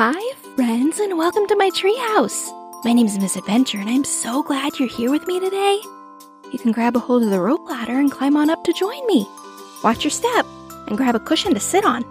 [0.00, 2.52] Hi, friends, and welcome to my treehouse.
[2.84, 5.80] My name is Miss Adventure, and I'm so glad you're here with me today.
[6.52, 9.04] You can grab a hold of the rope ladder and climb on up to join
[9.08, 9.28] me.
[9.82, 10.46] Watch your step
[10.86, 12.04] and grab a cushion to sit on.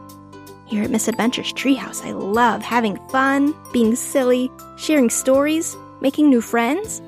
[0.65, 6.41] Here at Miss Adventure's treehouse, I love having fun, being silly, sharing stories, making new
[6.41, 6.99] friends,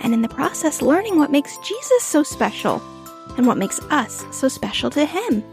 [0.00, 2.82] and in the process, learning what makes Jesus so special
[3.36, 5.44] and what makes us so special to him.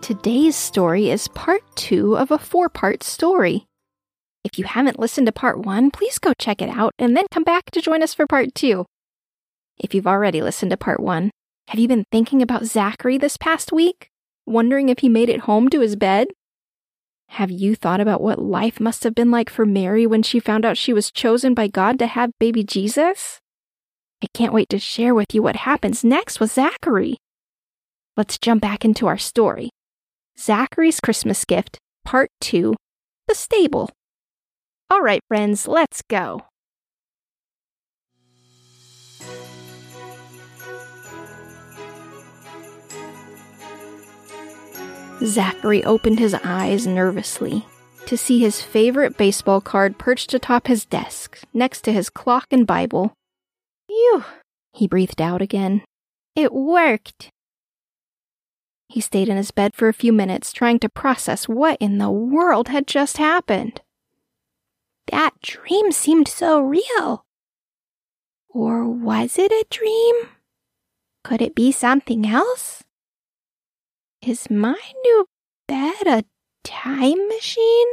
[0.00, 3.68] Today's story is part two of a four part story.
[4.44, 7.44] If you haven't listened to part one, please go check it out and then come
[7.44, 8.84] back to join us for part two.
[9.78, 11.30] If you've already listened to part one,
[11.68, 14.08] have you been thinking about Zachary this past week?
[14.46, 16.28] Wondering if he made it home to his bed?
[17.30, 20.66] Have you thought about what life must have been like for Mary when she found
[20.66, 23.40] out she was chosen by God to have baby Jesus?
[24.22, 27.16] I can't wait to share with you what happens next with Zachary.
[28.16, 29.70] Let's jump back into our story.
[30.38, 32.74] Zachary's Christmas Gift, Part 2
[33.26, 33.90] The Stable.
[34.90, 36.42] All right, friends, let's go.
[45.24, 47.66] Zachary opened his eyes nervously
[48.06, 52.66] to see his favorite baseball card perched atop his desk, next to his clock and
[52.66, 53.14] Bible.
[53.86, 54.24] Phew,
[54.72, 55.82] he breathed out again.
[56.36, 57.30] It worked.
[58.88, 62.10] He stayed in his bed for a few minutes, trying to process what in the
[62.10, 63.80] world had just happened.
[65.08, 67.24] That dream seemed so real.
[68.48, 70.14] Or was it a dream?
[71.24, 72.82] Could it be something else?
[74.22, 75.26] Is my new
[75.66, 76.24] bed a
[76.62, 77.86] time machine?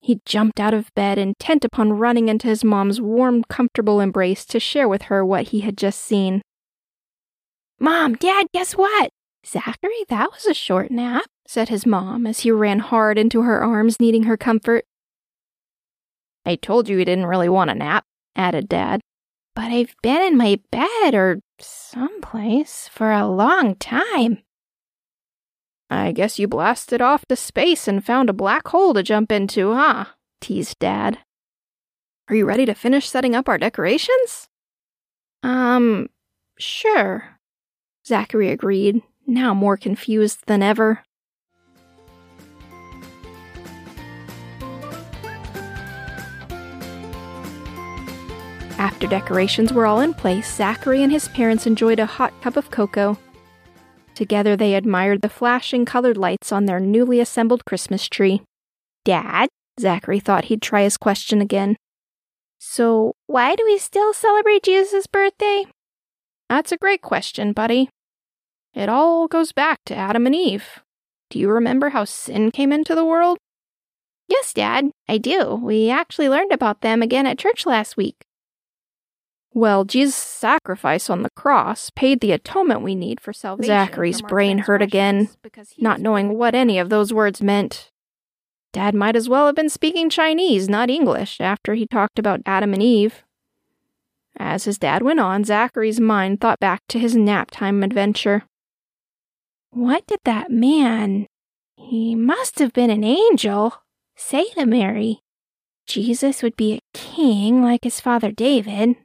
[0.00, 4.60] He jumped out of bed, intent upon running into his mom's warm, comfortable embrace to
[4.60, 6.42] share with her what he had just seen.
[7.80, 9.10] Mom, Dad, guess what?
[9.44, 13.62] Zachary, that was a short nap, said his mom as he ran hard into her
[13.62, 14.84] arms, needing her comfort.
[16.46, 18.04] I told you he didn't really want a nap,
[18.36, 19.00] added Dad.
[19.54, 24.38] But I've been in my bed or someplace for a long time.
[25.90, 29.74] I guess you blasted off to space and found a black hole to jump into,
[29.74, 30.06] huh?
[30.40, 31.18] teased Dad.
[32.28, 34.48] Are you ready to finish setting up our decorations?
[35.42, 36.08] Um,
[36.58, 37.38] sure,
[38.06, 41.04] Zachary agreed, now more confused than ever.
[48.78, 52.70] After decorations were all in place, Zachary and his parents enjoyed a hot cup of
[52.70, 53.18] cocoa.
[54.14, 58.42] Together they admired the flashing colored lights on their newly assembled Christmas tree.
[59.04, 59.48] Dad?
[59.80, 61.76] Zachary thought he'd try his question again.
[62.58, 65.66] So, why do we still celebrate Jesus' birthday?
[66.48, 67.88] That's a great question, buddy.
[68.74, 70.80] It all goes back to Adam and Eve.
[71.30, 73.38] Do you remember how sin came into the world?
[74.28, 75.54] Yes, Dad, I do.
[75.54, 78.25] We actually learned about them again at church last week.
[79.56, 83.68] Well, Jesus' sacrifice on the cross paid the atonement we need for salvation.
[83.68, 85.30] Zachary's brain hurt again,
[85.78, 87.90] not knowing what any of those words meant.
[88.74, 92.74] Dad might as well have been speaking Chinese, not English, after he talked about Adam
[92.74, 93.24] and Eve.
[94.36, 98.42] As his dad went on, Zachary's mind thought back to his nap time adventure.
[99.70, 101.28] What did that man,
[101.76, 103.72] he must have been an angel,
[104.16, 105.22] say to Mary?
[105.86, 108.96] Jesus would be a king like his father David,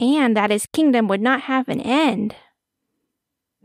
[0.00, 2.34] and that his kingdom would not have an end.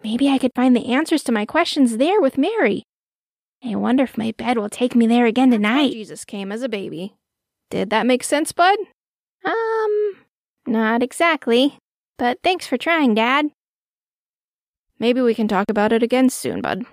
[0.04, 2.84] Maybe I could find the answers to my questions there with Mary.
[3.64, 5.94] I wonder if my bed will take me there again tonight.
[5.94, 7.16] Jesus came as a baby.
[7.72, 8.78] Did that make sense, bud?
[9.44, 10.18] Um,
[10.68, 11.78] not exactly.
[12.18, 13.48] But thanks for trying, Dad.
[15.00, 16.84] Maybe we can talk about it again soon, bud.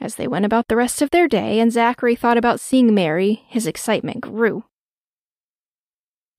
[0.00, 3.44] As they went about the rest of their day and Zachary thought about seeing Mary,
[3.48, 4.64] his excitement grew.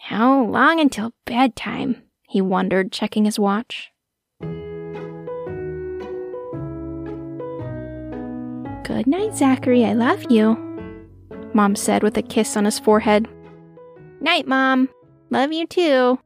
[0.04, 2.02] How long until bedtime?
[2.28, 3.92] he wondered, checking his watch.
[8.84, 9.86] Good night, Zachary.
[9.86, 10.58] I love you,
[11.54, 13.28] Mom said with a kiss on his forehead.
[14.20, 14.90] Night, Mom.
[15.30, 16.20] Love you too.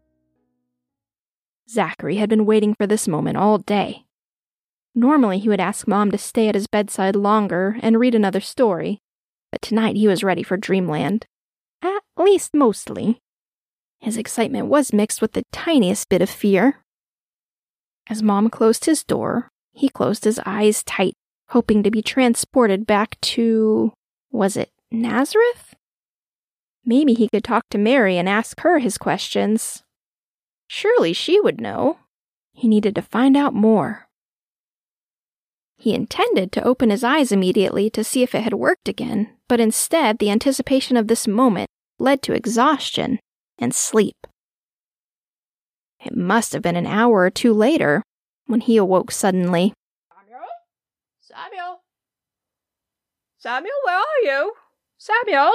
[1.70, 4.06] Zachary had been waiting for this moment all day.
[4.96, 9.02] Normally, he would ask Mom to stay at his bedside longer and read another story,
[9.52, 11.26] but tonight he was ready for dreamland.
[11.82, 13.22] At least mostly.
[14.00, 16.82] His excitement was mixed with the tiniest bit of fear.
[18.08, 21.16] As Mom closed his door, he closed his eyes tight,
[21.50, 23.94] hoping to be transported back to.
[24.32, 25.76] was it Nazareth?
[26.86, 29.84] Maybe he could talk to Mary and ask her his questions.
[30.68, 32.00] Surely she would know.
[32.54, 34.08] He needed to find out more.
[35.78, 39.60] He intended to open his eyes immediately to see if it had worked again, but
[39.60, 41.70] instead, the anticipation of this moment
[42.00, 43.20] led to exhaustion
[43.58, 44.28] and sleep.
[46.04, 48.04] It must have been an hour or two later
[48.48, 49.74] when he awoke suddenly.
[50.10, 50.48] Samuel?
[51.20, 51.82] Samuel?
[53.38, 54.54] Samuel, where are you?
[54.98, 55.52] Samuel?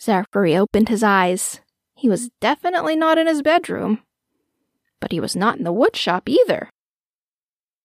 [0.00, 1.60] Zachary opened his eyes.
[1.94, 4.00] He was definitely not in his bedroom.
[5.00, 6.70] But he was not in the woodshop either.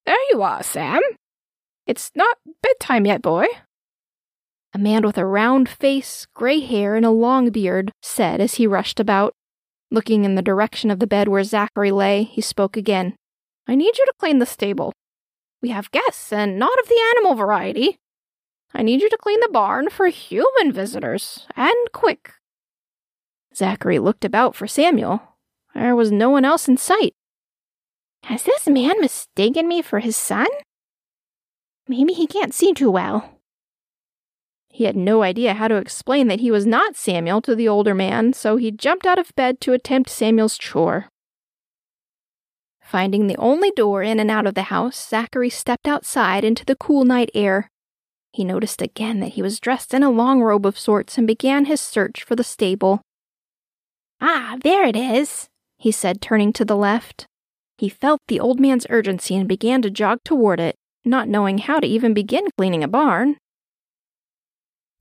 [0.05, 1.01] There you are, Sam.
[1.85, 3.45] It's not bedtime yet, boy.
[4.73, 8.65] A man with a round face, gray hair, and a long beard said as he
[8.65, 9.33] rushed about.
[9.89, 13.15] Looking in the direction of the bed where Zachary lay, he spoke again.
[13.67, 14.93] I need you to clean the stable.
[15.61, 17.97] We have guests, and not of the animal variety.
[18.73, 22.33] I need you to clean the barn for human visitors, and quick.
[23.53, 25.21] Zachary looked about for Samuel.
[25.75, 27.13] There was no one else in sight.
[28.23, 30.47] Has this man mistaken me for his son?
[31.87, 33.30] Maybe he can't see too well.
[34.71, 37.93] He had no idea how to explain that he was not Samuel to the older
[37.93, 41.09] man, so he jumped out of bed to attempt Samuel's chore.
[42.81, 46.75] Finding the only door in and out of the house, Zachary stepped outside into the
[46.75, 47.69] cool night air.
[48.33, 51.65] He noticed again that he was dressed in a long robe of sorts and began
[51.65, 53.01] his search for the stable.
[54.21, 57.25] Ah, there it is, he said, turning to the left.
[57.77, 61.79] He felt the old man's urgency and began to jog toward it, not knowing how
[61.79, 63.37] to even begin cleaning a barn.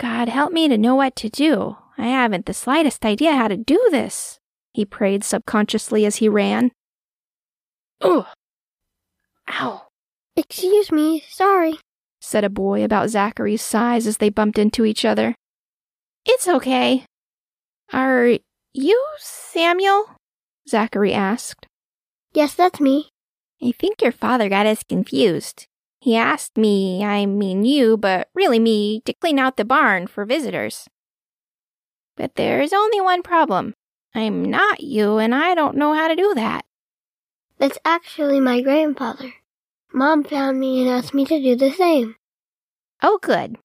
[0.01, 1.77] God help me to know what to do.
[1.99, 4.39] I haven't the slightest idea how to do this,
[4.73, 6.73] he prayed subconsciously as he ran.
[8.01, 8.25] Ugh!
[9.51, 9.83] Ow!
[10.37, 11.75] Excuse me, sorry,
[12.19, 15.35] said a boy about Zachary's size as they bumped into each other.
[16.25, 17.05] It's okay.
[17.93, 18.39] Are
[18.73, 20.17] you Samuel?
[20.67, 21.67] Zachary asked.
[22.33, 23.11] Yes, that's me.
[23.63, 25.67] I think your father got us confused.
[26.01, 30.25] He asked me, I mean you, but really me, to clean out the barn for
[30.25, 30.89] visitors.
[32.17, 33.75] But there's only one problem.
[34.15, 36.65] I'm not you, and I don't know how to do that.
[37.59, 39.35] That's actually my grandfather.
[39.93, 42.17] Mom found me and asked me to do the same.
[43.03, 43.57] Oh, good.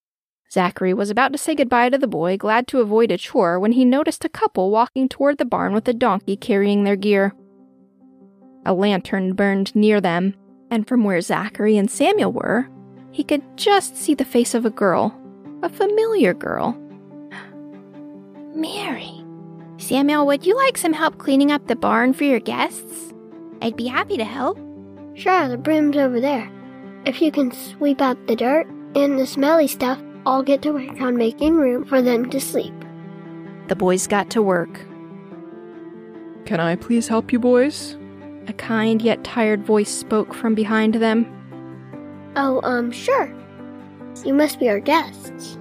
[0.52, 3.72] Zachary was about to say goodbye to the boy, glad to avoid a chore, when
[3.72, 7.34] he noticed a couple walking toward the barn with a donkey carrying their gear.
[8.66, 10.36] A lantern burned near them,
[10.69, 12.67] and from where Zachary and Samuel were,
[13.12, 15.17] he could just see the face of a girl,
[15.63, 16.73] a familiar girl.
[18.56, 19.23] Mary.
[19.77, 23.13] Samuel, would you like some help cleaning up the barn for your guests?
[23.62, 24.57] I'd be happy to help.
[25.13, 26.50] Sure, the broom's over there.
[27.06, 31.00] If you can sweep out the dirt and the smelly stuff, I'll get to work
[31.01, 32.73] on making room for them to sleep.
[33.67, 34.85] The boys got to work.
[36.45, 37.97] Can I please help you, boys?
[38.47, 41.25] A kind yet tired voice spoke from behind them.
[42.36, 43.33] Oh, um, sure.
[44.24, 45.57] You must be our guests.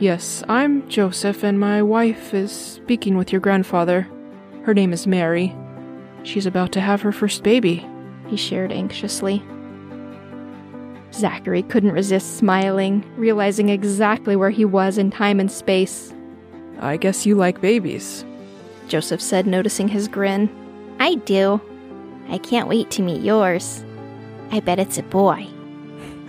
[0.00, 4.08] Yes, I'm Joseph, and my wife is speaking with your grandfather.
[4.64, 5.54] Her name is Mary.
[6.24, 7.86] She's about to have her first baby,
[8.26, 9.42] he shared anxiously.
[11.12, 16.12] Zachary couldn't resist smiling, realizing exactly where he was in time and space.
[16.80, 18.24] I guess you like babies,
[18.88, 20.50] Joseph said, noticing his grin.
[20.98, 21.60] I do.
[22.28, 23.84] I can't wait to meet yours.
[24.50, 25.46] I bet it's a boy.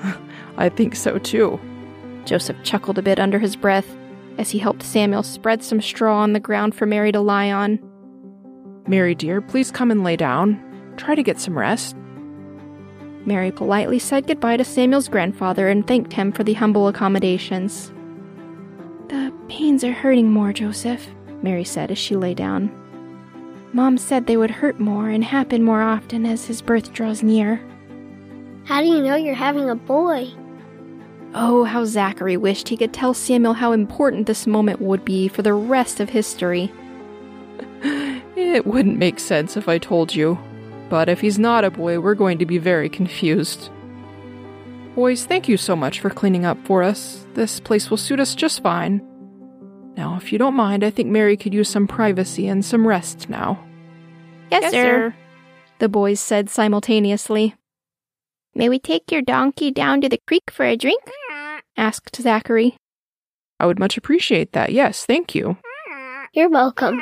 [0.57, 1.59] I think so too.
[2.25, 3.87] Joseph chuckled a bit under his breath
[4.37, 7.80] as he helped Samuel spread some straw on the ground for Mary to lie on.
[8.87, 10.61] Mary, dear, please come and lay down.
[10.97, 11.95] Try to get some rest.
[13.25, 17.92] Mary politely said goodbye to Samuel's grandfather and thanked him for the humble accommodations.
[19.09, 21.07] The pains are hurting more, Joseph,
[21.42, 22.69] Mary said as she lay down.
[23.75, 27.59] Mom said they would hurt more and happen more often as his birth draws near.
[28.63, 30.29] How do you know you're having a boy?
[31.33, 35.41] Oh, how Zachary wished he could tell Samuel how important this moment would be for
[35.41, 36.71] the rest of history.
[37.83, 40.39] it wouldn't make sense if I told you,
[40.87, 43.69] but if he's not a boy, we're going to be very confused.
[44.95, 47.25] Boys, thank you so much for cleaning up for us.
[47.33, 49.05] This place will suit us just fine.
[49.97, 53.30] Now, if you don't mind, I think Mary could use some privacy and some rest
[53.30, 53.64] now.
[54.52, 54.83] Yes, yes sir.
[55.11, 55.16] sir,
[55.80, 57.56] the boys said simultaneously.
[58.54, 61.02] May we take your donkey down to the creek for a drink?
[61.78, 62.78] asked Zachary.
[63.59, 64.71] I would much appreciate that.
[64.71, 65.57] Yes, thank you.
[66.33, 67.02] You're welcome,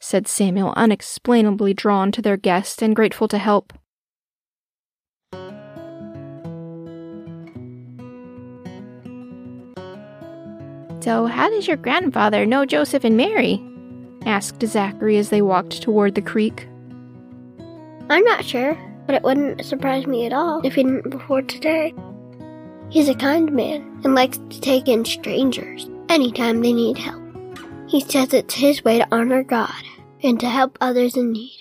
[0.00, 3.72] said Samuel, unexplainably drawn to their guest and grateful to help.
[11.08, 13.64] So, how does your grandfather know Joseph and Mary?
[14.26, 16.68] asked Zachary as they walked toward the creek.
[18.10, 18.76] I'm not sure.
[19.06, 21.94] but it wouldn't surprise me at all if he didn't before today.
[22.90, 27.22] He's a kind man and likes to take in strangers anytime they need help.
[27.86, 29.82] He says it's his way to honor God
[30.22, 31.58] and to help others in need.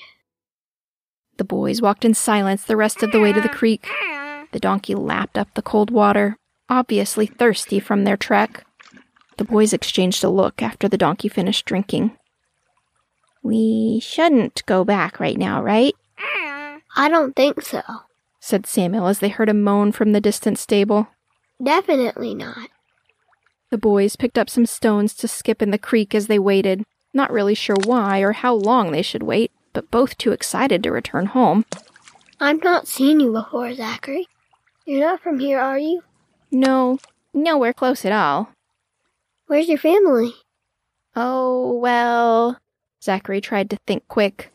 [1.38, 3.88] The boys walked in silence the rest of the way to the creek.
[4.51, 6.36] The donkey lapped up the cold water,
[6.68, 8.66] obviously thirsty from their trek.
[9.38, 12.17] The boys exchanged a look after the donkey finished drinking.
[13.44, 15.96] We shouldn't go back right now, right?
[16.96, 17.82] I don't think so.
[18.39, 21.08] said Samuel as they heard a moan from the distant stable.
[21.63, 22.70] Definitely not.
[23.70, 27.32] The boys picked up some stones to skip in the creek as they waited, not
[27.32, 31.27] really sure why or how long they should wait, but both too excited to return
[31.27, 31.65] home.
[32.39, 34.27] I've not seen you before, Zachary.
[34.86, 36.01] You're not from here, are you?
[36.51, 36.98] No,
[37.34, 38.50] nowhere close at all.
[39.48, 40.34] Where's your family?
[41.16, 42.60] Oh, well.
[43.01, 44.51] Zachary tried to think quick.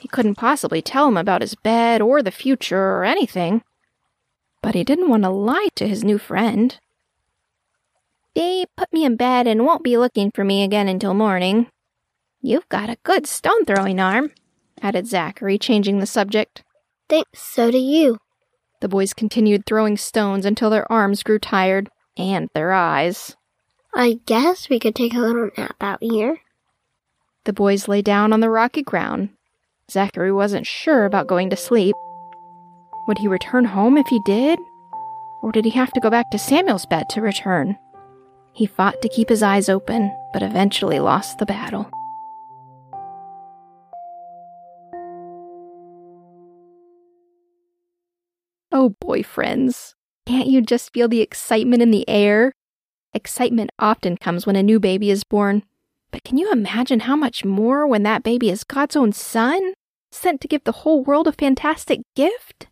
[0.00, 3.62] He couldn't possibly tell him about his bed or the future or anything.
[4.62, 6.78] But he didn't want to lie to his new friend.
[8.34, 11.68] They put me in bed and won't be looking for me again until morning.
[12.40, 14.32] You've got a good stone throwing arm,
[14.80, 16.64] added Zachary, changing the subject.
[17.08, 18.18] Thanks, so do you.
[18.80, 23.36] The boys continued throwing stones until their arms grew tired, and their eyes.
[23.96, 26.40] I guess we could take a little nap out here.
[27.44, 29.28] The boys lay down on the rocky ground.
[29.88, 31.94] Zachary wasn't sure about going to sleep.
[33.06, 34.58] Would he return home if he did?
[35.42, 37.78] Or did he have to go back to Samuel's bed to return?
[38.52, 41.88] He fought to keep his eyes open, but eventually lost the battle.
[48.72, 49.94] Oh, boyfriends,
[50.26, 52.54] can't you just feel the excitement in the air?
[53.14, 55.62] Excitement often comes when a new baby is born,
[56.10, 59.74] but can you imagine how much more when that baby is God's own son,
[60.10, 62.66] sent to give the whole world a fantastic gift?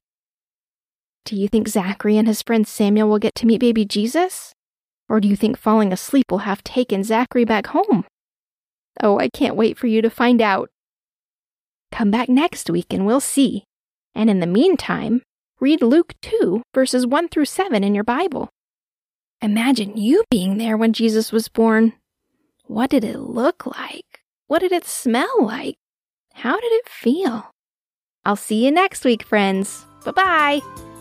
[1.24, 4.52] Do you think Zachary and his friend Samuel will get to meet baby Jesus?
[5.08, 8.04] Or do you think falling asleep will have taken Zachary back home?
[9.00, 10.70] Oh, I can't wait for you to find out.
[11.92, 13.64] Come back next week and we'll see.
[14.14, 15.22] And in the meantime,
[15.60, 18.48] read Luke 2, verses 1 through 7 in your Bible.
[19.42, 21.94] Imagine you being there when Jesus was born.
[22.66, 24.20] What did it look like?
[24.46, 25.74] What did it smell like?
[26.32, 27.50] How did it feel?
[28.24, 29.84] I'll see you next week, friends.
[30.04, 30.91] Bye bye.